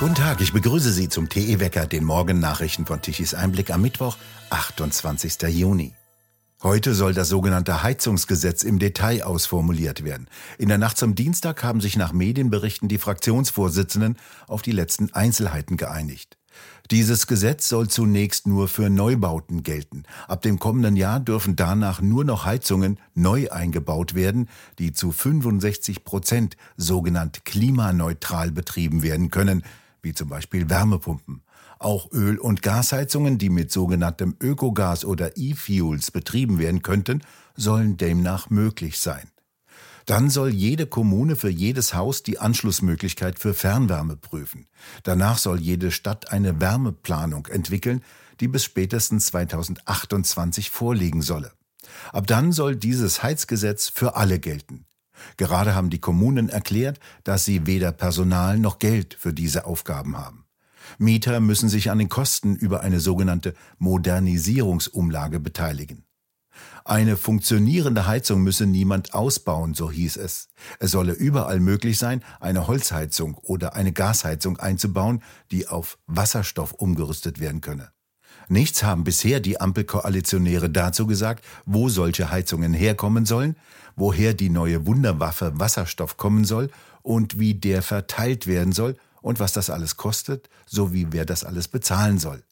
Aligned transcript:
Guten 0.00 0.14
Tag, 0.14 0.40
ich 0.40 0.52
begrüße 0.52 0.92
Sie 0.92 1.08
zum 1.08 1.28
TE 1.28 1.58
Wecker, 1.58 1.84
den 1.84 2.04
Morgennachrichten 2.04 2.86
von 2.86 3.02
Tichys 3.02 3.34
Einblick 3.34 3.70
am 3.70 3.82
Mittwoch, 3.82 4.16
28. 4.48 5.42
Juni. 5.48 5.92
Heute 6.62 6.94
soll 6.94 7.14
das 7.14 7.28
sogenannte 7.28 7.82
Heizungsgesetz 7.82 8.62
im 8.62 8.78
Detail 8.78 9.24
ausformuliert 9.24 10.04
werden. 10.04 10.28
In 10.56 10.68
der 10.68 10.78
Nacht 10.78 10.98
zum 10.98 11.16
Dienstag 11.16 11.64
haben 11.64 11.80
sich 11.80 11.96
nach 11.96 12.12
Medienberichten 12.12 12.88
die 12.88 12.98
Fraktionsvorsitzenden 12.98 14.16
auf 14.46 14.62
die 14.62 14.70
letzten 14.70 15.12
Einzelheiten 15.14 15.76
geeinigt. 15.76 16.38
Dieses 16.92 17.26
Gesetz 17.26 17.68
soll 17.68 17.88
zunächst 17.88 18.46
nur 18.46 18.68
für 18.68 18.90
Neubauten 18.90 19.64
gelten. 19.64 20.04
Ab 20.28 20.42
dem 20.42 20.60
kommenden 20.60 20.94
Jahr 20.94 21.18
dürfen 21.18 21.56
danach 21.56 22.00
nur 22.00 22.24
noch 22.24 22.44
Heizungen 22.44 23.00
neu 23.14 23.50
eingebaut 23.50 24.14
werden, 24.14 24.48
die 24.78 24.92
zu 24.92 25.10
65 25.10 26.04
Prozent 26.04 26.56
sogenannt 26.76 27.44
klimaneutral 27.44 28.52
betrieben 28.52 29.02
werden 29.02 29.32
können, 29.32 29.64
wie 30.02 30.14
zum 30.14 30.28
Beispiel 30.28 30.70
Wärmepumpen. 30.70 31.42
Auch 31.78 32.10
Öl- 32.12 32.38
und 32.38 32.62
Gasheizungen, 32.62 33.38
die 33.38 33.50
mit 33.50 33.70
sogenanntem 33.70 34.36
Ökogas 34.40 35.04
oder 35.04 35.36
E-Fuels 35.36 36.10
betrieben 36.10 36.58
werden 36.58 36.82
könnten, 36.82 37.22
sollen 37.54 37.96
demnach 37.96 38.50
möglich 38.50 38.98
sein. 38.98 39.30
Dann 40.06 40.30
soll 40.30 40.54
jede 40.54 40.86
Kommune 40.86 41.36
für 41.36 41.50
jedes 41.50 41.92
Haus 41.92 42.22
die 42.22 42.38
Anschlussmöglichkeit 42.38 43.38
für 43.38 43.52
Fernwärme 43.52 44.16
prüfen. 44.16 44.66
Danach 45.02 45.36
soll 45.36 45.60
jede 45.60 45.90
Stadt 45.90 46.32
eine 46.32 46.62
Wärmeplanung 46.62 47.46
entwickeln, 47.46 48.02
die 48.40 48.48
bis 48.48 48.64
spätestens 48.64 49.26
2028 49.26 50.70
vorliegen 50.70 51.20
solle. 51.20 51.52
Ab 52.10 52.26
dann 52.26 52.52
soll 52.52 52.74
dieses 52.74 53.22
Heizgesetz 53.22 53.88
für 53.88 54.16
alle 54.16 54.38
gelten. 54.38 54.86
Gerade 55.36 55.74
haben 55.74 55.90
die 55.90 56.00
Kommunen 56.00 56.48
erklärt, 56.48 57.00
dass 57.24 57.44
sie 57.44 57.66
weder 57.66 57.92
Personal 57.92 58.58
noch 58.58 58.78
Geld 58.78 59.14
für 59.14 59.32
diese 59.32 59.66
Aufgaben 59.66 60.16
haben. 60.16 60.44
Mieter 60.96 61.40
müssen 61.40 61.68
sich 61.68 61.90
an 61.90 61.98
den 61.98 62.08
Kosten 62.08 62.56
über 62.56 62.80
eine 62.80 63.00
sogenannte 63.00 63.54
Modernisierungsumlage 63.78 65.40
beteiligen. 65.40 66.04
Eine 66.84 67.16
funktionierende 67.16 68.06
Heizung 68.06 68.42
müsse 68.42 68.66
niemand 68.66 69.12
ausbauen, 69.12 69.74
so 69.74 69.90
hieß 69.90 70.16
es. 70.16 70.48
Es 70.80 70.90
solle 70.90 71.12
überall 71.12 71.60
möglich 71.60 71.98
sein, 71.98 72.24
eine 72.40 72.66
Holzheizung 72.66 73.34
oder 73.34 73.74
eine 73.74 73.92
Gasheizung 73.92 74.58
einzubauen, 74.58 75.22
die 75.50 75.68
auf 75.68 75.98
Wasserstoff 76.06 76.72
umgerüstet 76.72 77.40
werden 77.40 77.60
könne. 77.60 77.90
Nichts 78.48 78.82
haben 78.82 79.04
bisher 79.04 79.40
die 79.40 79.60
Ampelkoalitionäre 79.60 80.70
dazu 80.70 81.06
gesagt, 81.06 81.44
wo 81.66 81.88
solche 81.88 82.30
Heizungen 82.30 82.72
herkommen 82.72 83.26
sollen, 83.26 83.56
woher 83.94 84.32
die 84.32 84.48
neue 84.48 84.86
Wunderwaffe 84.86 85.52
Wasserstoff 85.56 86.16
kommen 86.16 86.44
soll 86.44 86.70
und 87.02 87.38
wie 87.38 87.54
der 87.54 87.82
verteilt 87.82 88.46
werden 88.46 88.72
soll 88.72 88.96
und 89.20 89.38
was 89.38 89.52
das 89.52 89.68
alles 89.68 89.96
kostet, 89.96 90.48
sowie 90.66 91.08
wer 91.10 91.26
das 91.26 91.44
alles 91.44 91.68
bezahlen 91.68 92.18
soll. 92.18 92.42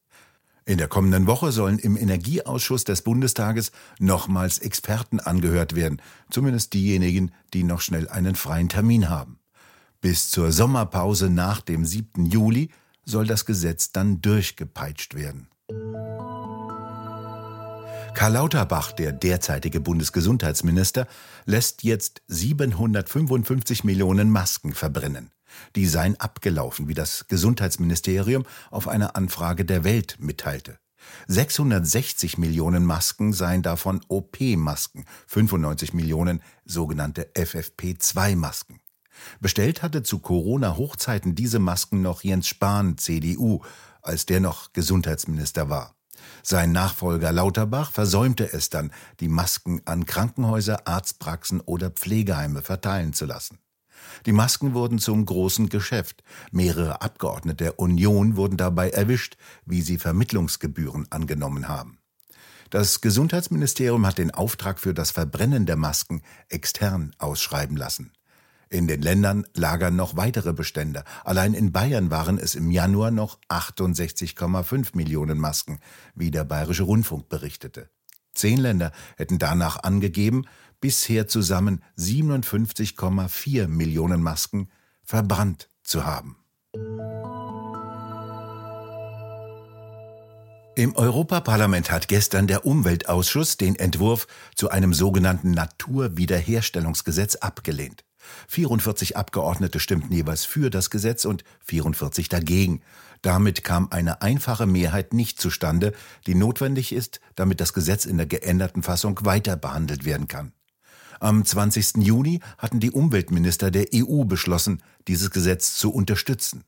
In 0.66 0.78
der 0.78 0.88
kommenden 0.88 1.28
Woche 1.28 1.52
sollen 1.52 1.78
im 1.78 1.96
Energieausschuss 1.96 2.84
des 2.84 3.02
Bundestages 3.02 3.70
nochmals 4.00 4.58
Experten 4.58 5.20
angehört 5.20 5.76
werden, 5.76 6.02
zumindest 6.28 6.74
diejenigen, 6.74 7.30
die 7.54 7.62
noch 7.62 7.80
schnell 7.80 8.08
einen 8.08 8.34
freien 8.34 8.68
Termin 8.68 9.08
haben. 9.08 9.38
Bis 10.00 10.28
zur 10.30 10.50
Sommerpause 10.52 11.30
nach 11.30 11.60
dem 11.60 11.84
7. 11.84 12.26
Juli 12.26 12.70
soll 13.04 13.26
das 13.26 13.46
Gesetz 13.46 13.92
dann 13.92 14.20
durchgepeitscht 14.20 15.14
werden. 15.14 15.48
Karl 18.16 18.32
Lauterbach, 18.32 18.92
der 18.92 19.12
derzeitige 19.12 19.80
Bundesgesundheitsminister, 19.80 21.06
lässt 21.44 21.82
jetzt 21.82 22.22
755 22.28 23.84
Millionen 23.84 24.30
Masken 24.30 24.72
verbrennen. 24.72 25.30
Die 25.74 25.86
seien 25.86 26.18
abgelaufen, 26.20 26.88
wie 26.88 26.94
das 26.94 27.28
Gesundheitsministerium 27.28 28.44
auf 28.70 28.88
eine 28.88 29.16
Anfrage 29.16 29.64
der 29.64 29.84
Welt 29.84 30.16
mitteilte. 30.18 30.78
660 31.28 32.38
Millionen 32.38 32.84
Masken 32.84 33.32
seien 33.32 33.62
davon 33.62 34.00
OP-Masken, 34.08 35.04
95 35.26 35.92
Millionen 35.92 36.42
sogenannte 36.64 37.30
FFP2-Masken. 37.34 38.80
Bestellt 39.40 39.82
hatte 39.82 40.02
zu 40.02 40.18
Corona-Hochzeiten 40.18 41.34
diese 41.34 41.58
Masken 41.58 42.02
noch 42.02 42.22
Jens 42.22 42.48
Spahn, 42.48 42.98
CDU, 42.98 43.62
als 44.06 44.26
der 44.26 44.40
noch 44.40 44.72
Gesundheitsminister 44.72 45.68
war. 45.68 45.94
Sein 46.42 46.72
Nachfolger 46.72 47.32
Lauterbach 47.32 47.92
versäumte 47.92 48.52
es 48.52 48.70
dann, 48.70 48.92
die 49.20 49.28
Masken 49.28 49.82
an 49.84 50.06
Krankenhäuser, 50.06 50.86
Arztpraxen 50.86 51.60
oder 51.60 51.90
Pflegeheime 51.90 52.62
verteilen 52.62 53.12
zu 53.12 53.26
lassen. 53.26 53.58
Die 54.24 54.32
Masken 54.32 54.74
wurden 54.74 54.98
zum 54.98 55.24
großen 55.26 55.68
Geschäft. 55.68 56.22
Mehrere 56.52 57.02
Abgeordnete 57.02 57.64
der 57.64 57.78
Union 57.78 58.36
wurden 58.36 58.56
dabei 58.56 58.90
erwischt, 58.90 59.36
wie 59.64 59.82
sie 59.82 59.98
Vermittlungsgebühren 59.98 61.06
angenommen 61.10 61.68
haben. 61.68 61.98
Das 62.70 63.00
Gesundheitsministerium 63.00 64.06
hat 64.06 64.18
den 64.18 64.32
Auftrag 64.32 64.80
für 64.80 64.92
das 64.92 65.12
Verbrennen 65.12 65.66
der 65.66 65.76
Masken 65.76 66.22
extern 66.48 67.14
ausschreiben 67.18 67.76
lassen. 67.76 68.12
In 68.68 68.88
den 68.88 69.00
Ländern 69.00 69.46
lagern 69.54 69.94
noch 69.94 70.16
weitere 70.16 70.52
Bestände. 70.52 71.04
Allein 71.24 71.54
in 71.54 71.70
Bayern 71.70 72.10
waren 72.10 72.36
es 72.38 72.56
im 72.56 72.70
Januar 72.70 73.12
noch 73.12 73.38
68,5 73.48 74.96
Millionen 74.96 75.38
Masken, 75.38 75.78
wie 76.14 76.32
der 76.32 76.44
Bayerische 76.44 76.82
Rundfunk 76.82 77.28
berichtete. 77.28 77.90
Zehn 78.34 78.58
Länder 78.58 78.92
hätten 79.16 79.38
danach 79.38 79.82
angegeben, 79.82 80.46
bisher 80.80 81.28
zusammen 81.28 81.82
57,4 81.96 83.68
Millionen 83.68 84.20
Masken 84.20 84.68
verbrannt 85.04 85.70
zu 85.82 86.04
haben. 86.04 86.36
Im 90.74 90.94
Europaparlament 90.94 91.90
hat 91.90 92.06
gestern 92.06 92.46
der 92.46 92.66
Umweltausschuss 92.66 93.56
den 93.56 93.76
Entwurf 93.76 94.26
zu 94.54 94.68
einem 94.68 94.92
sogenannten 94.92 95.52
Naturwiederherstellungsgesetz 95.52 97.36
abgelehnt. 97.36 98.05
44 98.48 99.16
Abgeordnete 99.16 99.80
stimmten 99.80 100.12
jeweils 100.12 100.44
für 100.44 100.70
das 100.70 100.90
Gesetz 100.90 101.24
und 101.24 101.44
44 101.64 102.28
dagegen. 102.28 102.82
Damit 103.22 103.64
kam 103.64 103.88
eine 103.90 104.22
einfache 104.22 104.66
Mehrheit 104.66 105.12
nicht 105.12 105.40
zustande, 105.40 105.92
die 106.26 106.34
notwendig 106.34 106.92
ist, 106.92 107.20
damit 107.34 107.60
das 107.60 107.72
Gesetz 107.72 108.04
in 108.04 108.16
der 108.18 108.26
geänderten 108.26 108.82
Fassung 108.82 109.18
weiter 109.24 109.56
behandelt 109.56 110.04
werden 110.04 110.28
kann. 110.28 110.52
Am 111.18 111.44
20. 111.44 111.96
Juni 111.96 112.40
hatten 112.58 112.80
die 112.80 112.90
Umweltminister 112.90 113.70
der 113.70 113.86
EU 113.94 114.24
beschlossen, 114.24 114.82
dieses 115.08 115.30
Gesetz 115.30 115.76
zu 115.76 115.90
unterstützen. 115.92 116.64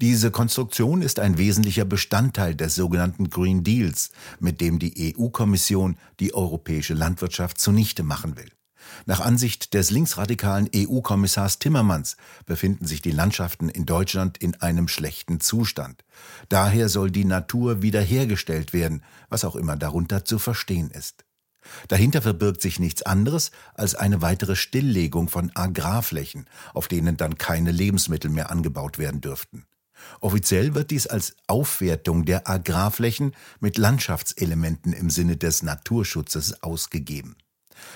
Diese 0.00 0.30
Konstruktion 0.30 1.02
ist 1.02 1.20
ein 1.20 1.38
wesentlicher 1.38 1.84
Bestandteil 1.84 2.54
des 2.54 2.74
sogenannten 2.74 3.30
Green 3.30 3.62
Deals, 3.62 4.10
mit 4.40 4.60
dem 4.60 4.78
die 4.78 5.14
EU-Kommission 5.16 5.96
die 6.18 6.34
europäische 6.34 6.94
Landwirtschaft 6.94 7.60
zunichte 7.60 8.02
machen 8.02 8.36
will. 8.36 8.50
Nach 9.06 9.20
Ansicht 9.20 9.74
des 9.74 9.90
linksradikalen 9.90 10.68
EU-Kommissars 10.74 11.58
Timmermans 11.58 12.16
befinden 12.46 12.86
sich 12.86 13.02
die 13.02 13.10
Landschaften 13.10 13.68
in 13.68 13.86
Deutschland 13.86 14.38
in 14.38 14.54
einem 14.60 14.88
schlechten 14.88 15.40
Zustand. 15.40 16.04
Daher 16.48 16.88
soll 16.88 17.10
die 17.10 17.24
Natur 17.24 17.82
wiederhergestellt 17.82 18.72
werden, 18.72 19.02
was 19.28 19.44
auch 19.44 19.56
immer 19.56 19.76
darunter 19.76 20.24
zu 20.24 20.38
verstehen 20.38 20.90
ist. 20.90 21.24
Dahinter 21.88 22.22
verbirgt 22.22 22.60
sich 22.60 22.78
nichts 22.78 23.02
anderes 23.02 23.50
als 23.74 23.94
eine 23.94 24.22
weitere 24.22 24.56
Stilllegung 24.56 25.28
von 25.28 25.50
Agrarflächen, 25.54 26.46
auf 26.74 26.88
denen 26.88 27.16
dann 27.16 27.38
keine 27.38 27.72
Lebensmittel 27.72 28.30
mehr 28.30 28.50
angebaut 28.50 28.98
werden 28.98 29.20
dürften. 29.20 29.64
Offiziell 30.20 30.74
wird 30.74 30.90
dies 30.90 31.06
als 31.06 31.36
Aufwertung 31.46 32.24
der 32.24 32.48
Agrarflächen 32.48 33.32
mit 33.60 33.78
Landschaftselementen 33.78 34.92
im 34.92 35.08
Sinne 35.08 35.36
des 35.36 35.62
Naturschutzes 35.62 36.62
ausgegeben. 36.62 37.36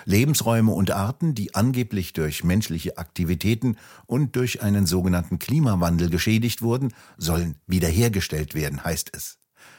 Lebensräume 0.05 0.73
und 0.73 0.91
Arten, 0.91 1.35
die 1.35 1.55
angeblich 1.55 2.13
durch 2.13 2.45
menschliche 2.45 2.99
Aktivitäten 2.99 3.77
und 4.07 4.37
durch 4.37 4.63
einen 4.63 4.87
sogenannten 4.87 5.39
Klimawandel 5.39 6.11
geschädigt 6.11 6.63
wurden, 6.63 6.93
sollen 7.17 7.57
wiederhergestellt 7.67 8.55
werden, 8.55 8.85
heißt 8.85 9.11
es. 9.15 9.39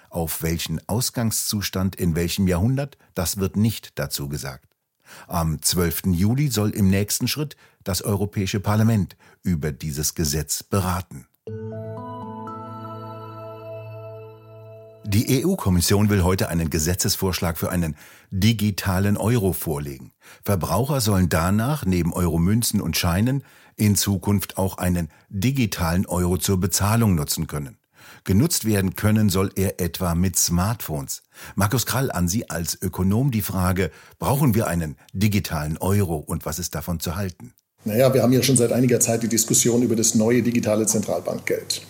Auf 0.09 0.41
welchen 0.41 0.81
Ausgangszustand 0.87 1.95
in 1.95 2.15
welchem 2.15 2.47
Jahrhundert, 2.47 2.97
das 3.13 3.37
wird 3.37 3.55
nicht 3.55 3.99
dazu 3.99 4.27
gesagt. 4.27 4.75
Am 5.27 5.61
12. 5.61 6.07
Juli 6.07 6.49
soll 6.49 6.71
im 6.71 6.89
nächsten 6.89 7.27
Schritt 7.27 7.55
das 7.83 8.01
Europäische 8.01 8.59
Parlament 8.59 9.15
über 9.43 9.71
dieses 9.71 10.15
Gesetz 10.15 10.63
beraten. 10.63 11.25
Die 15.11 15.43
EU-Kommission 15.43 16.11
will 16.11 16.23
heute 16.23 16.49
einen 16.49 16.69
Gesetzesvorschlag 16.69 17.57
für 17.57 17.71
einen 17.71 17.95
digitalen 18.29 19.17
Euro 19.17 19.53
vorlegen. 19.53 20.11
Verbraucher 20.45 21.01
sollen 21.01 21.29
danach 21.29 21.83
neben 21.83 22.13
Euromünzen 22.13 22.79
und 22.79 22.95
Scheinen 22.95 23.43
in 23.75 23.95
Zukunft 23.95 24.59
auch 24.59 24.77
einen 24.77 25.09
digitalen 25.29 26.05
Euro 26.05 26.37
zur 26.37 26.59
Bezahlung 26.59 27.15
nutzen 27.15 27.47
können. 27.47 27.79
Genutzt 28.23 28.65
werden 28.65 28.95
können 28.95 29.29
soll 29.29 29.51
er 29.55 29.81
etwa 29.81 30.13
mit 30.13 30.37
Smartphones. 30.37 31.23
Markus 31.55 31.87
Krall 31.87 32.11
an 32.11 32.27
Sie 32.27 32.47
als 32.51 32.79
Ökonom 32.79 33.31
die 33.31 33.41
Frage, 33.41 33.89
brauchen 34.19 34.53
wir 34.53 34.67
einen 34.67 34.95
digitalen 35.13 35.79
Euro 35.79 36.17
und 36.17 36.45
was 36.45 36.59
ist 36.59 36.75
davon 36.75 36.99
zu 36.99 37.15
halten? 37.15 37.55
Naja, 37.83 38.13
wir 38.13 38.21
haben 38.21 38.33
ja 38.33 38.43
schon 38.43 38.57
seit 38.57 38.73
einiger 38.73 38.99
Zeit 38.99 39.23
die 39.23 39.27
Diskussion 39.27 39.81
über 39.81 39.95
das 39.95 40.13
neue 40.13 40.43
digitale 40.43 40.85
Zentralbankgeld. 40.85 41.81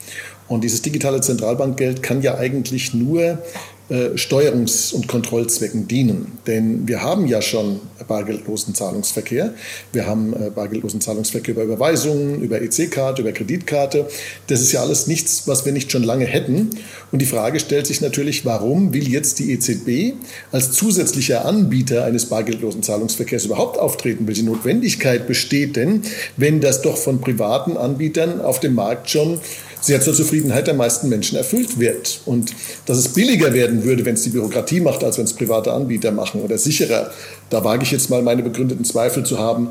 Und 0.50 0.64
dieses 0.64 0.82
digitale 0.82 1.22
Zentralbankgeld 1.22 2.04
kann 2.04 2.22
ja 2.22 2.36
eigentlich 2.36 2.94
nur 2.94 3.40
äh, 3.90 4.18
Steuerungs- 4.18 4.94
und 4.94 5.08
Kontrollzwecken 5.08 5.88
dienen. 5.88 6.38
Denn 6.46 6.88
wir 6.88 7.02
haben 7.02 7.26
ja 7.26 7.42
schon 7.42 7.80
bargeldlosen 8.08 8.76
Zahlungsverkehr. 8.76 9.56
Wir 9.94 10.06
haben 10.06 10.34
äh, 10.34 10.52
bargeldlosen 10.52 11.02
Zahlungsverkehr 11.02 11.56
über 11.56 11.64
Überweisungen, 11.64 12.40
über 12.42 12.62
EC-Karte, 12.62 13.24
über 13.24 13.32
Kreditkarte. 13.32 14.08
Das 14.46 14.62
ist 14.62 14.72
ja 14.72 14.82
alles 14.82 15.08
nichts, 15.08 15.48
was 15.48 15.66
wir 15.66 15.72
nicht 15.72 15.92
schon 15.92 16.04
lange 16.04 16.26
hätten. 16.26 16.70
Und 17.12 17.20
die 17.20 17.26
Frage 17.26 17.60
stellt 17.60 17.88
sich 17.88 18.00
natürlich, 18.00 18.46
warum 18.46 18.94
will 18.94 19.08
jetzt 19.08 19.40
die 19.40 19.52
EZB 19.54 20.14
als 20.52 20.72
zusätzlicher 20.72 21.46
Anbieter 21.46 22.06
eines 22.06 22.26
bargeldlosen 22.26 22.84
Zahlungsverkehrs 22.84 23.46
überhaupt 23.46 23.80
auftreten? 23.80 24.28
Welche 24.28 24.46
Notwendigkeit 24.46 25.28
besteht 25.28 25.76
denn, 25.76 26.04
wenn 26.38 26.62
das 26.62 26.84
doch 26.84 26.98
von 26.98 27.22
privaten 27.22 27.76
Anbietern 27.76 28.40
auf 28.40 28.60
dem 28.60 28.76
Markt 28.76 29.10
schon 29.10 29.40
sehr 29.82 30.02
zur 30.02 30.14
Zufriedenheit 30.14 30.68
der 30.68 30.74
meisten 30.74 31.10
Menschen 31.10 31.38
erfüllt 31.38 31.80
wird. 31.80 32.22
Und 32.26 32.54
dass 32.86 32.98
es 32.98 33.10
billiger 33.10 33.54
werden 33.54 33.84
würde, 33.84 34.06
wenn 34.06 34.16
es 34.16 34.24
die 34.24 34.30
Bürokratie 34.30 34.82
macht, 34.82 35.04
als 35.04 35.18
wenn 35.18 35.26
es 35.26 35.34
private 35.34 35.72
Anbieter 35.72 36.12
machen 36.12 36.42
oder 36.42 36.58
sicherer, 36.58 37.12
da 37.50 37.64
wage 37.64 37.84
ich 37.84 37.92
jetzt 37.92 38.10
mal 38.10 38.22
meine 38.22 38.44
begründeten 38.44 38.86
Zweifel 38.86 39.26
zu 39.26 39.40
haben 39.40 39.70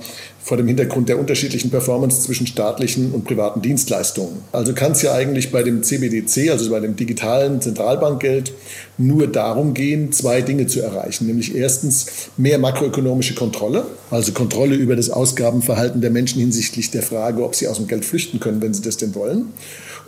vor 0.49 0.57
dem 0.57 0.67
Hintergrund 0.67 1.09
der 1.11 1.19
unterschiedlichen 1.19 1.71
Performance 1.71 2.23
zwischen 2.23 2.47
staatlichen 2.47 3.13
und 3.13 3.25
privaten 3.25 3.61
Dienstleistungen. 3.61 4.43
Also 4.51 4.73
kann 4.73 4.93
es 4.93 5.03
ja 5.03 5.13
eigentlich 5.13 5.53
bei 5.53 5.63
dem 5.63 5.83
CBDC, 5.83 6.51
also 6.51 6.71
bei 6.71 6.81
dem 6.81 6.97
digitalen 6.97 7.61
Zentralbankgeld, 7.61 8.53
nur 8.97 9.27
darum 9.27 9.75
gehen, 9.75 10.11
zwei 10.11 10.41
Dinge 10.41 10.67
zu 10.67 10.81
erreichen. 10.81 11.27
Nämlich 11.27 11.55
erstens 11.55 12.31
mehr 12.39 12.59
makroökonomische 12.59 13.35
Kontrolle, 13.35 13.85
also 14.11 14.33
Kontrolle 14.33 14.75
über 14.75 14.97
das 14.97 15.11
Ausgabenverhalten 15.11 16.01
der 16.01 16.11
Menschen 16.11 16.41
hinsichtlich 16.41 16.91
der 16.91 17.03
Frage, 17.03 17.45
ob 17.45 17.55
sie 17.55 17.69
aus 17.69 17.77
dem 17.77 17.87
Geld 17.87 18.07
flüchten 18.07 18.41
können, 18.41 18.63
wenn 18.63 18.73
sie 18.73 18.83
das 18.83 18.97
denn 18.97 19.15
wollen. 19.15 19.53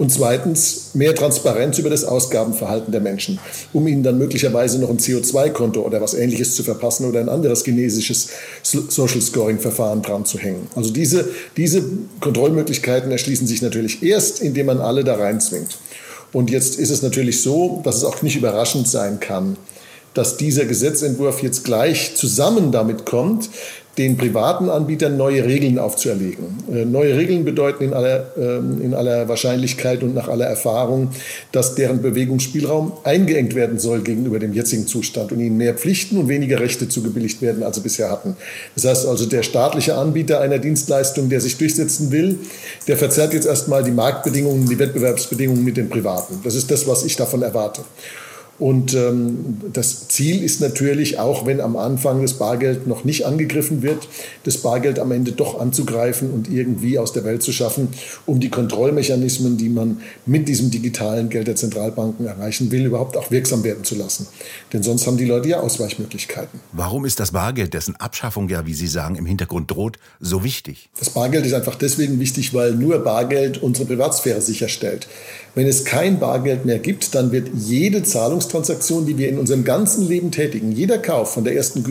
Und 0.00 0.10
zweitens 0.10 0.92
mehr 0.94 1.14
Transparenz 1.14 1.78
über 1.78 1.90
das 1.90 2.06
Ausgabenverhalten 2.06 2.90
der 2.90 3.02
Menschen, 3.02 3.38
um 3.74 3.86
ihnen 3.86 4.02
dann 4.02 4.16
möglicherweise 4.16 4.78
noch 4.80 4.88
ein 4.88 4.96
CO2-Konto 4.96 5.82
oder 5.82 6.00
was 6.00 6.14
ähnliches 6.14 6.54
zu 6.54 6.62
verpassen 6.62 7.04
oder 7.04 7.20
ein 7.20 7.28
anderes 7.28 7.59
chinesisches 7.64 8.28
Social 8.62 9.20
Scoring-Verfahren 9.20 10.02
dran 10.02 10.24
zu 10.24 10.38
hängen. 10.38 10.68
Also 10.74 10.90
diese, 10.90 11.28
diese 11.56 11.82
Kontrollmöglichkeiten 12.20 13.10
erschließen 13.10 13.46
sich 13.46 13.62
natürlich 13.62 14.02
erst, 14.02 14.40
indem 14.40 14.66
man 14.66 14.80
alle 14.80 15.04
da 15.04 15.16
reinzwingt. 15.16 15.78
Und 16.32 16.50
jetzt 16.50 16.78
ist 16.78 16.90
es 16.90 17.02
natürlich 17.02 17.42
so, 17.42 17.80
dass 17.84 17.96
es 17.96 18.04
auch 18.04 18.22
nicht 18.22 18.36
überraschend 18.36 18.88
sein 18.88 19.20
kann, 19.20 19.56
dass 20.14 20.36
dieser 20.36 20.64
Gesetzentwurf 20.64 21.42
jetzt 21.42 21.64
gleich 21.64 22.14
zusammen 22.16 22.72
damit 22.72 23.06
kommt, 23.06 23.50
den 23.98 24.16
privaten 24.16 24.70
Anbietern 24.70 25.16
neue 25.16 25.44
Regeln 25.44 25.78
aufzuerlegen. 25.78 26.44
Äh, 26.72 26.84
neue 26.84 27.16
Regeln 27.16 27.44
bedeuten 27.44 27.84
in 27.84 27.92
aller, 27.92 28.26
ähm, 28.38 28.80
in 28.80 28.94
aller 28.94 29.28
Wahrscheinlichkeit 29.28 30.02
und 30.02 30.14
nach 30.14 30.28
aller 30.28 30.46
Erfahrung, 30.46 31.10
dass 31.52 31.74
deren 31.74 32.00
Bewegungsspielraum 32.00 32.92
eingeengt 33.04 33.54
werden 33.54 33.78
soll 33.78 34.02
gegenüber 34.02 34.38
dem 34.38 34.54
jetzigen 34.54 34.86
Zustand 34.86 35.32
und 35.32 35.40
ihnen 35.40 35.56
mehr 35.56 35.74
Pflichten 35.74 36.18
und 36.18 36.28
weniger 36.28 36.60
Rechte 36.60 36.88
zugebilligt 36.88 37.42
werden, 37.42 37.62
als 37.62 37.76
sie 37.76 37.82
bisher 37.82 38.10
hatten. 38.10 38.36
Das 38.74 38.84
heißt 38.84 39.06
also, 39.06 39.26
der 39.26 39.42
staatliche 39.42 39.96
Anbieter 39.96 40.40
einer 40.40 40.58
Dienstleistung, 40.58 41.28
der 41.28 41.40
sich 41.40 41.58
durchsetzen 41.58 42.12
will, 42.12 42.38
der 42.86 42.96
verzerrt 42.96 43.34
jetzt 43.34 43.46
erstmal 43.46 43.82
die 43.82 43.90
Marktbedingungen, 43.90 44.68
die 44.68 44.78
Wettbewerbsbedingungen 44.78 45.64
mit 45.64 45.76
den 45.76 45.90
Privaten. 45.90 46.38
Das 46.44 46.54
ist 46.54 46.70
das, 46.70 46.86
was 46.86 47.04
ich 47.04 47.16
davon 47.16 47.42
erwarte. 47.42 47.82
Und 48.60 48.92
ähm, 48.92 49.56
das 49.72 50.08
Ziel 50.08 50.44
ist 50.44 50.60
natürlich, 50.60 51.18
auch 51.18 51.46
wenn 51.46 51.62
am 51.62 51.76
Anfang 51.76 52.20
das 52.20 52.34
Bargeld 52.34 52.86
noch 52.86 53.04
nicht 53.04 53.24
angegriffen 53.24 53.80
wird, 53.80 54.06
das 54.44 54.58
Bargeld 54.58 54.98
am 54.98 55.12
Ende 55.12 55.32
doch 55.32 55.58
anzugreifen 55.58 56.30
und 56.30 56.50
irgendwie 56.50 56.98
aus 56.98 57.14
der 57.14 57.24
Welt 57.24 57.42
zu 57.42 57.52
schaffen, 57.52 57.88
um 58.26 58.38
die 58.38 58.50
Kontrollmechanismen, 58.50 59.56
die 59.56 59.70
man 59.70 60.02
mit 60.26 60.46
diesem 60.46 60.70
digitalen 60.70 61.30
Geld 61.30 61.46
der 61.46 61.56
Zentralbanken 61.56 62.26
erreichen 62.26 62.70
will, 62.70 62.84
überhaupt 62.84 63.16
auch 63.16 63.30
wirksam 63.30 63.64
werden 63.64 63.82
zu 63.82 63.94
lassen. 63.94 64.26
Denn 64.74 64.82
sonst 64.82 65.06
haben 65.06 65.16
die 65.16 65.24
Leute 65.24 65.48
ja 65.48 65.60
Ausweichmöglichkeiten. 65.60 66.60
Warum 66.72 67.06
ist 67.06 67.18
das 67.18 67.32
Bargeld, 67.32 67.72
dessen 67.72 67.96
Abschaffung 67.96 68.50
ja, 68.50 68.66
wie 68.66 68.74
Sie 68.74 68.88
sagen, 68.88 69.16
im 69.16 69.24
Hintergrund 69.24 69.70
droht, 69.70 69.96
so 70.20 70.44
wichtig? 70.44 70.90
Das 70.98 71.08
Bargeld 71.08 71.46
ist 71.46 71.54
einfach 71.54 71.76
deswegen 71.76 72.20
wichtig, 72.20 72.52
weil 72.52 72.74
nur 72.74 72.98
Bargeld 72.98 73.62
unsere 73.62 73.86
Privatsphäre 73.86 74.42
sicherstellt. 74.42 75.08
Wenn 75.54 75.66
es 75.66 75.84
kein 75.84 76.20
Bargeld 76.20 76.64
mehr 76.64 76.78
gibt, 76.78 77.14
dann 77.14 77.32
wird 77.32 77.48
jede 77.54 78.02
Zahlungstransaktion, 78.50 79.06
die 79.06 79.16
wir 79.16 79.28
in 79.28 79.38
unserem 79.38 79.64
ganzen 79.64 80.06
Leben 80.08 80.30
tätigen, 80.30 80.72
jeder 80.72 80.98
Kauf, 80.98 81.34
von 81.34 81.44
der 81.44 81.54
ersten 81.54 81.84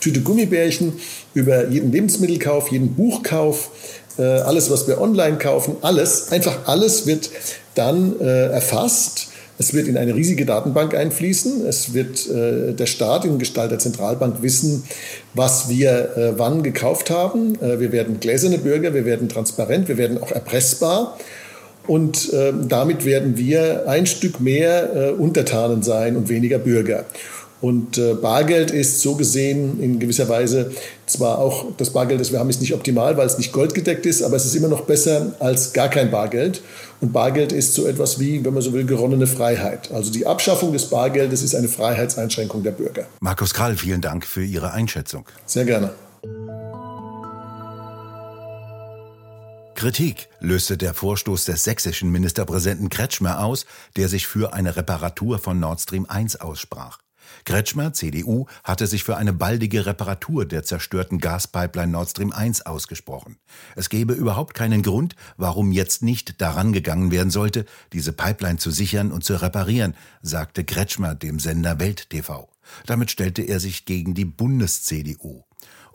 Tüte 0.00 0.20
Gummibärchen 0.20 0.94
über 1.34 1.68
jeden 1.68 1.92
Lebensmittelkauf, 1.92 2.70
jeden 2.70 2.94
Buchkauf, 2.94 3.70
äh, 4.18 4.22
alles, 4.22 4.70
was 4.70 4.86
wir 4.88 5.00
online 5.00 5.38
kaufen, 5.38 5.76
alles, 5.82 6.32
einfach 6.32 6.66
alles 6.66 7.06
wird 7.06 7.30
dann 7.74 8.18
äh, 8.20 8.46
erfasst. 8.48 9.28
Es 9.58 9.72
wird 9.72 9.88
in 9.88 9.96
eine 9.96 10.14
riesige 10.14 10.44
Datenbank 10.44 10.94
einfließen. 10.94 11.66
Es 11.66 11.94
wird 11.94 12.28
äh, 12.28 12.74
der 12.74 12.86
Staat 12.86 13.24
in 13.24 13.38
Gestalt 13.38 13.70
der 13.70 13.78
Zentralbank 13.78 14.42
wissen, 14.42 14.84
was 15.32 15.70
wir 15.70 16.16
äh, 16.16 16.38
wann 16.38 16.62
gekauft 16.62 17.10
haben. 17.10 17.54
Äh, 17.62 17.80
wir 17.80 17.90
werden 17.90 18.20
gläserne 18.20 18.58
Bürger, 18.58 18.92
wir 18.92 19.06
werden 19.06 19.30
transparent, 19.30 19.88
wir 19.88 19.96
werden 19.96 20.22
auch 20.22 20.30
erpressbar. 20.30 21.18
Und 21.86 22.32
äh, 22.32 22.52
damit 22.68 23.04
werden 23.04 23.36
wir 23.36 23.88
ein 23.88 24.06
Stück 24.06 24.40
mehr 24.40 24.94
äh, 24.94 25.10
Untertanen 25.12 25.82
sein 25.82 26.16
und 26.16 26.28
weniger 26.28 26.58
Bürger. 26.58 27.04
Und 27.60 27.96
äh, 27.96 28.14
Bargeld 28.14 28.70
ist 28.70 29.00
so 29.00 29.14
gesehen 29.14 29.80
in 29.80 29.98
gewisser 29.98 30.28
Weise 30.28 30.72
zwar 31.06 31.38
auch 31.38 31.66
das 31.76 31.90
Bargeld, 31.90 32.20
das 32.20 32.30
wir 32.30 32.38
haben, 32.38 32.50
ist 32.50 32.60
nicht 32.60 32.74
optimal, 32.74 33.16
weil 33.16 33.26
es 33.26 33.38
nicht 33.38 33.52
goldgedeckt 33.52 34.04
ist, 34.04 34.22
aber 34.22 34.36
es 34.36 34.44
ist 34.44 34.54
immer 34.54 34.68
noch 34.68 34.82
besser 34.82 35.34
als 35.40 35.72
gar 35.72 35.88
kein 35.88 36.10
Bargeld. 36.10 36.60
Und 37.00 37.12
Bargeld 37.12 37.52
ist 37.52 37.74
so 37.74 37.86
etwas 37.86 38.20
wie, 38.20 38.44
wenn 38.44 38.52
man 38.52 38.62
so 38.62 38.72
will, 38.72 38.84
geronnene 38.84 39.26
Freiheit. 39.26 39.90
Also 39.92 40.12
die 40.12 40.26
Abschaffung 40.26 40.72
des 40.72 40.86
Bargeldes 40.86 41.42
ist 41.42 41.54
eine 41.54 41.68
Freiheitseinschränkung 41.68 42.62
der 42.62 42.72
Bürger. 42.72 43.06
Markus 43.20 43.54
Krall, 43.54 43.76
vielen 43.76 44.00
Dank 44.00 44.26
für 44.26 44.44
Ihre 44.44 44.72
Einschätzung. 44.72 45.24
Sehr 45.46 45.64
gerne. 45.64 45.92
Kritik 49.76 50.30
löste 50.40 50.78
der 50.78 50.94
Vorstoß 50.94 51.44
des 51.44 51.62
sächsischen 51.62 52.10
Ministerpräsidenten 52.10 52.88
Kretschmer 52.88 53.44
aus, 53.44 53.66
der 53.96 54.08
sich 54.08 54.26
für 54.26 54.54
eine 54.54 54.74
Reparatur 54.74 55.38
von 55.38 55.60
Nord 55.60 55.82
Stream 55.82 56.06
1 56.06 56.40
aussprach. 56.40 57.00
Kretschmer, 57.44 57.92
CDU, 57.92 58.46
hatte 58.64 58.86
sich 58.86 59.04
für 59.04 59.18
eine 59.18 59.34
baldige 59.34 59.84
Reparatur 59.84 60.46
der 60.46 60.62
zerstörten 60.62 61.18
Gaspipeline 61.18 61.92
Nord 61.92 62.08
Stream 62.08 62.32
1 62.32 62.64
ausgesprochen. 62.64 63.36
Es 63.74 63.90
gebe 63.90 64.14
überhaupt 64.14 64.54
keinen 64.54 64.82
Grund, 64.82 65.14
warum 65.36 65.72
jetzt 65.72 66.02
nicht 66.02 66.40
daran 66.40 66.72
gegangen 66.72 67.10
werden 67.10 67.30
sollte, 67.30 67.66
diese 67.92 68.14
Pipeline 68.14 68.56
zu 68.56 68.70
sichern 68.70 69.12
und 69.12 69.24
zu 69.24 69.34
reparieren, 69.42 69.94
sagte 70.22 70.64
Kretschmer 70.64 71.14
dem 71.14 71.38
Sender 71.38 71.78
Welt 71.78 72.08
TV. 72.08 72.48
Damit 72.86 73.10
stellte 73.10 73.42
er 73.42 73.60
sich 73.60 73.84
gegen 73.84 74.14
die 74.14 74.24
Bundes-CDU. 74.24 75.44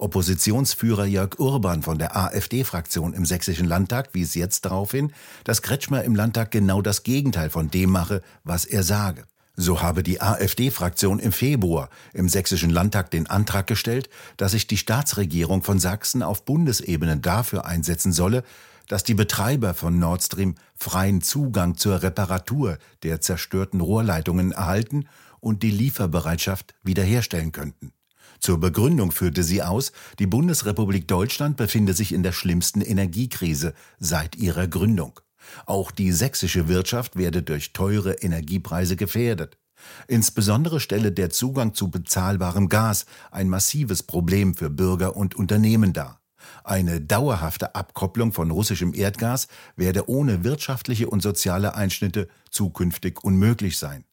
Oppositionsführer 0.01 1.05
Jörg 1.05 1.38
Urban 1.38 1.84
von 1.84 2.00
der 2.00 2.17
AfD-Fraktion 2.17 3.13
im 3.13 3.24
Sächsischen 3.24 3.67
Landtag 3.67 4.10
wies 4.13 4.34
jetzt 4.34 4.65
darauf 4.65 4.91
hin, 4.91 5.13
dass 5.43 5.62
Kretschmer 5.62 6.03
im 6.03 6.15
Landtag 6.15 6.50
genau 6.50 6.81
das 6.81 7.03
Gegenteil 7.03 7.51
von 7.51 7.70
dem 7.70 7.91
mache, 7.91 8.24
was 8.43 8.65
er 8.65 8.81
sage. 8.81 9.25
So 9.55 9.84
habe 9.84 10.01
die 10.01 10.20
AfD-Fraktion 10.20 11.20
im 11.20 11.31
Februar 11.31 11.89
im 12.13 12.29
Sächsischen 12.29 12.72
Landtag 12.72 13.12
den 13.12 13.27
Antrag 13.27 13.67
gestellt, 13.67 14.10
dass 14.38 14.53
sich 14.53 14.65
die 14.65 14.77
Staatsregierung 14.77 15.62
von 15.62 15.79
Sachsen 15.79 16.24
auf 16.24 16.46
Bundesebene 16.46 17.17
dafür 17.17 17.65
einsetzen 17.65 18.12
solle, 18.12 18.43
dass 18.88 19.03
die 19.03 19.13
Betreiber 19.13 19.75
von 19.75 20.00
Nord 20.00 20.24
Stream 20.24 20.55
freien 20.75 21.22
Zugang 21.22 21.77
zur 21.77 22.01
Reparatur 22.01 22.79
der 23.03 23.22
zerstörten 23.22 23.81
Rohrleitungen 23.81 24.51
erhalten 24.51 25.05
und 25.39 25.62
die 25.62 25.72
Lieferbereitschaft 25.72 26.74
wiederherstellen 26.81 27.51
könnten. 27.51 27.93
Zur 28.41 28.60
Begründung 28.60 29.12
führte 29.12 29.43
sie 29.43 29.62
aus, 29.62 29.91
die 30.17 30.25
Bundesrepublik 30.25 31.07
Deutschland 31.07 31.57
befinde 31.57 31.93
sich 31.93 32.12
in 32.12 32.24
der 32.24 32.31
schlimmsten 32.31 32.81
Energiekrise 32.81 33.75
seit 34.00 34.36
ihrer 34.36 34.67
Gründung. 34.67 35.19
Auch 35.67 35.91
die 35.91 36.12
sächsische 36.12 36.67
Wirtschaft 36.67 37.15
werde 37.15 37.43
durch 37.43 37.71
teure 37.71 38.13
Energiepreise 38.13 38.95
gefährdet. 38.95 39.60
Insbesondere 40.07 40.79
stelle 40.79 41.12
der 41.12 41.29
Zugang 41.29 41.75
zu 41.75 41.91
bezahlbarem 41.91 42.67
Gas 42.67 43.05
ein 43.29 43.48
massives 43.48 44.01
Problem 44.01 44.55
für 44.55 44.71
Bürger 44.71 45.15
und 45.15 45.36
Unternehmen 45.36 45.93
dar. 45.93 46.19
Eine 46.63 47.00
dauerhafte 47.00 47.75
Abkopplung 47.75 48.33
von 48.33 48.50
russischem 48.50 48.95
Erdgas 48.95 49.48
werde 49.75 50.10
ohne 50.10 50.43
wirtschaftliche 50.43 51.07
und 51.07 51.21
soziale 51.21 51.75
Einschnitte 51.75 52.27
zukünftig 52.50 53.24
unmöglich 53.24 53.77
sein. 53.77 54.03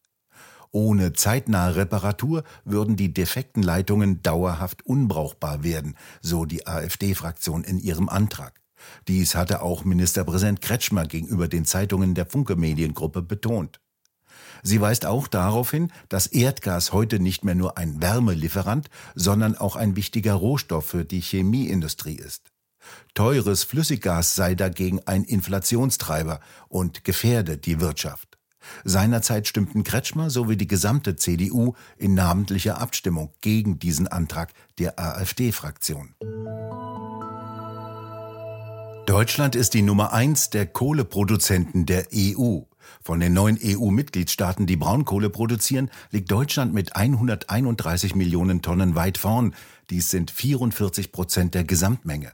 Ohne 0.71 1.13
zeitnahe 1.13 1.75
Reparatur 1.75 2.43
würden 2.63 2.95
die 2.95 3.11
defekten 3.13 3.63
Leitungen 3.63 4.21
dauerhaft 4.21 4.85
unbrauchbar 4.85 5.63
werden, 5.63 5.95
so 6.21 6.45
die 6.45 6.67
AfD-Fraktion 6.67 7.63
in 7.63 7.79
ihrem 7.79 8.07
Antrag. 8.07 8.61
Dies 9.07 9.35
hatte 9.35 9.61
auch 9.61 9.83
Ministerpräsident 9.83 10.61
Kretschmer 10.61 11.05
gegenüber 11.05 11.47
den 11.47 11.65
Zeitungen 11.65 12.13
der 12.13 12.25
Funke 12.25 12.55
Mediengruppe 12.55 13.21
betont. 13.21 13.79
Sie 14.61 14.79
weist 14.81 15.05
auch 15.05 15.27
darauf 15.27 15.71
hin, 15.71 15.91
dass 16.07 16.27
Erdgas 16.27 16.93
heute 16.93 17.19
nicht 17.19 17.43
mehr 17.43 17.55
nur 17.55 17.77
ein 17.77 18.01
Wärmelieferant, 18.01 18.89
sondern 19.15 19.55
auch 19.55 19.75
ein 19.75 19.95
wichtiger 19.95 20.33
Rohstoff 20.33 20.85
für 20.85 21.05
die 21.05 21.21
Chemieindustrie 21.21 22.15
ist. 22.15 22.51
Teures 23.13 23.63
Flüssiggas 23.63 24.35
sei 24.35 24.55
dagegen 24.55 25.01
ein 25.05 25.23
Inflationstreiber 25.23 26.39
und 26.67 27.03
gefährde 27.03 27.57
die 27.57 27.79
Wirtschaft. 27.79 28.28
Seinerzeit 28.83 29.47
stimmten 29.47 29.83
Kretschmer 29.83 30.29
sowie 30.29 30.57
die 30.57 30.67
gesamte 30.67 31.15
CDU 31.15 31.73
in 31.97 32.13
namentlicher 32.13 32.79
Abstimmung 32.79 33.31
gegen 33.41 33.79
diesen 33.79 34.07
Antrag 34.07 34.53
der 34.77 34.99
AfD-Fraktion. 34.99 36.15
Deutschland 39.05 39.55
ist 39.55 39.73
die 39.73 39.81
Nummer 39.81 40.13
eins 40.13 40.51
der 40.51 40.67
Kohleproduzenten 40.67 41.87
der 41.87 42.07
EU. 42.13 42.59
Von 43.01 43.19
den 43.19 43.33
neun 43.33 43.57
EU-Mitgliedstaaten, 43.63 44.67
die 44.67 44.75
Braunkohle 44.75 45.29
produzieren, 45.29 45.89
liegt 46.11 46.31
Deutschland 46.31 46.73
mit 46.73 46.95
131 46.95 48.15
Millionen 48.15 48.61
Tonnen 48.61 48.95
weit 48.95 49.17
vorn. 49.17 49.55
Dies 49.89 50.09
sind 50.09 50.31
44 50.31 51.11
Prozent 51.11 51.55
der 51.55 51.63
Gesamtmenge. 51.63 52.33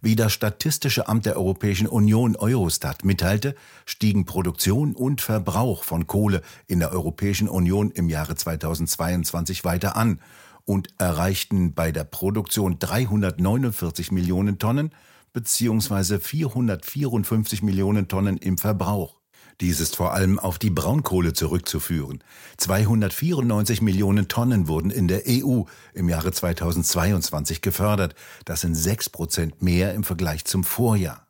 Wie 0.00 0.16
das 0.16 0.32
Statistische 0.32 1.08
Amt 1.08 1.26
der 1.26 1.36
Europäischen 1.36 1.86
Union 1.86 2.36
Eurostat 2.36 3.04
mitteilte, 3.04 3.54
stiegen 3.84 4.24
Produktion 4.24 4.94
und 4.94 5.20
Verbrauch 5.20 5.84
von 5.84 6.06
Kohle 6.06 6.42
in 6.66 6.80
der 6.80 6.92
Europäischen 6.92 7.48
Union 7.48 7.90
im 7.90 8.08
Jahre 8.08 8.34
2022 8.34 9.64
weiter 9.64 9.96
an 9.96 10.20
und 10.64 10.88
erreichten 10.98 11.74
bei 11.74 11.92
der 11.92 12.04
Produktion 12.04 12.78
349 12.78 14.12
Millionen 14.12 14.58
Tonnen 14.58 14.90
bzw. 15.32 16.18
454 16.18 17.62
Millionen 17.62 18.08
Tonnen 18.08 18.36
im 18.36 18.58
Verbrauch. 18.58 19.16
Dies 19.60 19.80
ist 19.80 19.96
vor 19.96 20.12
allem 20.12 20.38
auf 20.38 20.58
die 20.58 20.70
Braunkohle 20.70 21.32
zurückzuführen. 21.32 22.22
294 22.58 23.80
Millionen 23.80 24.28
Tonnen 24.28 24.68
wurden 24.68 24.90
in 24.90 25.08
der 25.08 25.22
EU 25.26 25.62
im 25.94 26.08
Jahre 26.10 26.30
2022 26.30 27.62
gefördert. 27.62 28.14
Das 28.44 28.60
sind 28.60 28.74
sechs 28.74 29.08
Prozent 29.08 29.62
mehr 29.62 29.94
im 29.94 30.04
Vergleich 30.04 30.44
zum 30.44 30.62
Vorjahr. 30.62 31.26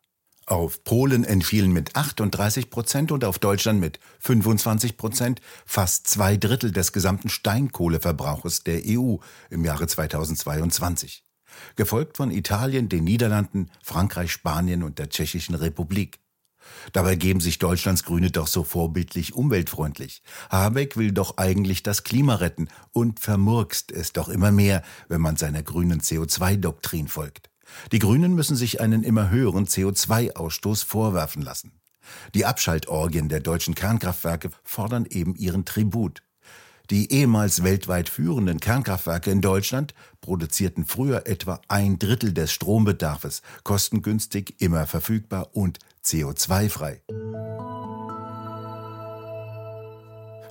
Auf 0.47 0.85
Polen 0.85 1.25
entfielen 1.25 1.73
mit 1.73 1.95
38 1.97 2.71
Prozent 2.71 3.11
und 3.11 3.25
auf 3.25 3.39
Deutschland 3.39 3.81
mit 3.81 3.99
25 4.21 4.97
Prozent 4.97 5.41
fast 5.65 6.07
zwei 6.07 6.37
Drittel 6.37 6.71
des 6.71 6.93
gesamten 6.93 7.29
Steinkohleverbrauches 7.29 8.63
der 8.63 8.83
EU 8.87 9.17
im 9.51 9.65
Jahre 9.65 9.87
2022. 9.87 11.25
Gefolgt 11.75 12.17
von 12.17 12.31
Italien, 12.31 12.89
den 12.89 13.05
Niederlanden, 13.05 13.71
Frankreich, 13.83 14.31
Spanien 14.31 14.83
und 14.83 14.99
der 14.99 15.09
Tschechischen 15.09 15.55
Republik. 15.55 16.21
Dabei 16.93 17.17
geben 17.17 17.41
sich 17.41 17.59
Deutschlands 17.59 18.05
Grüne 18.05 18.31
doch 18.31 18.47
so 18.47 18.65
vorbildlich 18.65 19.35
umweltfreundlich. 19.35 20.23
Habeck 20.51 20.97
will 20.97 21.13
doch 21.13 21.37
eigentlich 21.37 21.83
das 21.83 22.05
Klima 22.05 22.37
retten 22.37 22.69
und 22.93 23.21
vermurkst 23.21 23.93
es 23.93 24.13
doch 24.13 24.29
immer 24.29 24.53
mehr, 24.53 24.83
wenn 25.09 25.21
man 25.21 25.37
seiner 25.37 25.63
grünen 25.63 26.01
CO2-Doktrin 26.01 27.09
folgt. 27.09 27.51
Die 27.93 27.99
Grünen 27.99 28.35
müssen 28.35 28.57
sich 28.57 28.81
einen 28.81 29.03
immer 29.03 29.31
höheren 29.31 29.67
CO2-Ausstoß 29.67 30.85
vorwerfen 30.85 31.43
lassen. 31.43 31.73
Die 32.35 32.45
Abschaltorgien 32.45 33.29
der 33.29 33.41
deutschen 33.41 33.75
Kernkraftwerke 33.75 34.51
fordern 34.63 35.07
eben 35.07 35.35
ihren 35.35 35.65
Tribut. 35.65 36.23
Die 36.91 37.13
ehemals 37.13 37.65
weltweit 37.65 38.09
führenden 38.09 38.61
Kernkraftwerke 38.61 39.33
in 39.33 39.41
Deutschland 39.41 39.93
produzierten 40.21 40.85
früher 40.85 41.27
etwa 41.27 41.61
ein 41.67 41.99
Drittel 41.99 42.33
des 42.33 42.53
Strombedarfs, 42.53 43.43
kostengünstig, 43.65 44.55
immer 44.61 44.87
verfügbar 44.87 45.49
und 45.53 45.81
CO2-frei. 46.07 47.03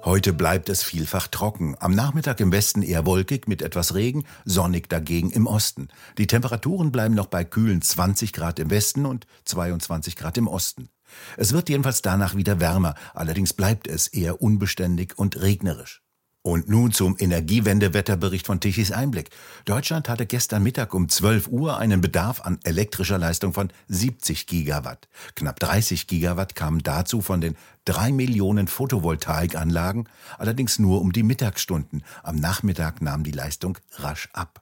Heute 0.05 0.33
bleibt 0.33 0.69
es 0.69 0.83
vielfach 0.83 1.27
trocken. 1.27 1.75
Am 1.79 1.95
Nachmittag 1.95 2.39
im 2.39 2.51
Westen 2.51 2.83
eher 2.83 3.07
wolkig 3.07 3.47
mit 3.47 3.63
etwas 3.63 3.95
Regen, 3.95 4.23
sonnig 4.45 4.87
dagegen 4.87 5.31
im 5.31 5.47
Osten. 5.47 5.87
Die 6.19 6.27
Temperaturen 6.27 6.91
bleiben 6.91 7.15
noch 7.15 7.25
bei 7.25 7.43
kühlen 7.43 7.81
20 7.81 8.31
Grad 8.31 8.59
im 8.59 8.69
Westen 8.69 9.07
und 9.07 9.25
22 9.45 10.15
Grad 10.15 10.37
im 10.37 10.47
Osten. 10.47 10.89
Es 11.37 11.53
wird 11.53 11.69
jedenfalls 11.69 12.03
danach 12.03 12.35
wieder 12.35 12.59
wärmer, 12.59 12.93
allerdings 13.15 13.53
bleibt 13.53 13.87
es 13.87 14.07
eher 14.07 14.43
unbeständig 14.43 15.17
und 15.17 15.41
regnerisch. 15.41 16.04
Und 16.45 16.69
nun 16.69 16.91
zum 16.91 17.15
Energiewendewetterbericht 17.17 18.45
von 18.45 18.59
Tichys 18.59 18.91
Einblick. 18.91 19.31
Deutschland 19.65 20.07
hatte 20.07 20.27
gestern 20.27 20.61
Mittag 20.61 20.93
um 20.93 21.09
12 21.09 21.47
Uhr 21.47 21.79
einen 21.79 22.01
Bedarf 22.01 22.41
an 22.41 22.59
elektrischer 22.61 23.17
Leistung 23.17 23.51
von 23.51 23.69
70 23.87 24.45
Gigawatt. 24.45 25.07
Knapp 25.33 25.59
30 25.59 26.05
Gigawatt 26.05 26.53
kamen 26.53 26.83
dazu 26.83 27.21
von 27.21 27.41
den 27.41 27.55
drei 27.83 28.11
Millionen 28.11 28.67
Photovoltaikanlagen, 28.67 30.07
allerdings 30.37 30.77
nur 30.77 31.01
um 31.01 31.13
die 31.13 31.23
Mittagsstunden. 31.23 32.03
Am 32.21 32.35
Nachmittag 32.35 33.01
nahm 33.01 33.23
die 33.23 33.31
Leistung 33.31 33.79
rasch 33.95 34.29
ab. 34.31 34.61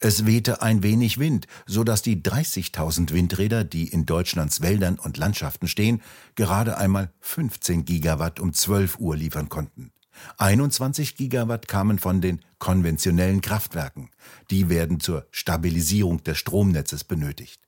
Es 0.00 0.26
wehte 0.26 0.62
ein 0.62 0.82
wenig 0.82 1.18
Wind, 1.18 1.46
so 1.64 1.84
dass 1.84 2.02
die 2.02 2.24
30.000 2.24 3.12
Windräder, 3.12 3.62
die 3.62 3.86
in 3.86 4.04
Deutschlands 4.04 4.62
Wäldern 4.62 4.98
und 4.98 5.16
Landschaften 5.16 5.68
stehen, 5.68 6.02
gerade 6.34 6.76
einmal 6.76 7.12
15 7.20 7.84
Gigawatt 7.84 8.40
um 8.40 8.52
12 8.52 8.98
Uhr 8.98 9.16
liefern 9.16 9.48
konnten. 9.48 9.93
21 10.38 11.16
Gigawatt 11.16 11.68
kamen 11.68 11.98
von 11.98 12.20
den 12.20 12.40
konventionellen 12.58 13.40
Kraftwerken. 13.40 14.10
Die 14.50 14.68
werden 14.68 15.00
zur 15.00 15.26
Stabilisierung 15.30 16.22
des 16.24 16.38
Stromnetzes 16.38 17.04
benötigt. 17.04 17.60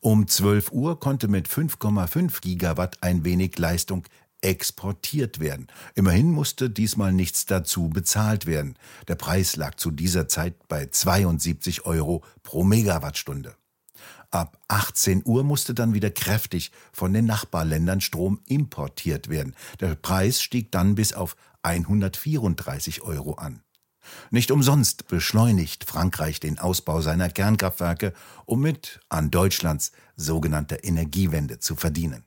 Um 0.00 0.26
12 0.26 0.72
Uhr 0.72 0.98
konnte 0.98 1.28
mit 1.28 1.48
5,5 1.48 2.40
Gigawatt 2.40 3.02
ein 3.02 3.24
wenig 3.24 3.58
Leistung 3.58 4.04
exportiert 4.42 5.38
werden. 5.38 5.66
Immerhin 5.94 6.32
musste 6.32 6.70
diesmal 6.70 7.12
nichts 7.12 7.46
dazu 7.46 7.88
bezahlt 7.88 8.46
werden. 8.46 8.76
Der 9.08 9.14
Preis 9.14 9.56
lag 9.56 9.76
zu 9.76 9.90
dieser 9.90 10.28
Zeit 10.28 10.68
bei 10.68 10.86
72 10.86 11.84
Euro 11.84 12.24
pro 12.42 12.64
Megawattstunde. 12.64 13.54
Ab 14.30 14.58
18 14.68 15.22
Uhr 15.24 15.42
musste 15.42 15.74
dann 15.74 15.92
wieder 15.92 16.10
kräftig 16.10 16.70
von 16.92 17.12
den 17.12 17.26
Nachbarländern 17.26 18.00
Strom 18.00 18.40
importiert 18.46 19.28
werden. 19.28 19.56
Der 19.80 19.96
Preis 19.96 20.40
stieg 20.40 20.70
dann 20.70 20.94
bis 20.94 21.12
auf 21.12 21.36
134 21.62 23.02
Euro 23.02 23.34
an. 23.34 23.62
Nicht 24.30 24.50
umsonst 24.50 25.08
beschleunigt 25.08 25.84
Frankreich 25.84 26.40
den 26.40 26.58
Ausbau 26.58 27.00
seiner 27.00 27.28
Kernkraftwerke, 27.28 28.12
um 28.46 28.60
mit 28.60 29.00
an 29.08 29.30
Deutschlands 29.30 29.92
sogenannter 30.16 30.84
Energiewende 30.84 31.58
zu 31.58 31.76
verdienen. 31.76 32.24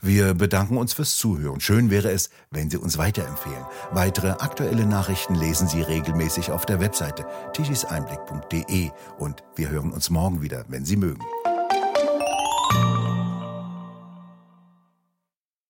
Wir 0.00 0.34
bedanken 0.34 0.76
uns 0.76 0.92
fürs 0.92 1.16
Zuhören. 1.16 1.60
Schön 1.60 1.88
wäre 1.88 2.10
es, 2.10 2.28
wenn 2.50 2.68
Sie 2.68 2.76
uns 2.76 2.98
weiterempfehlen. 2.98 3.64
Weitere 3.92 4.32
aktuelle 4.32 4.84
Nachrichten 4.84 5.34
lesen 5.34 5.66
Sie 5.66 5.80
regelmäßig 5.80 6.50
auf 6.50 6.66
der 6.66 6.78
Webseite 6.80 7.24
tischiseinblick.de 7.54 8.90
und 9.18 9.42
wir 9.56 9.70
hören 9.70 9.92
uns 9.92 10.10
morgen 10.10 10.42
wieder, 10.42 10.66
wenn 10.68 10.84
Sie 10.84 10.96
mögen. 10.96 11.24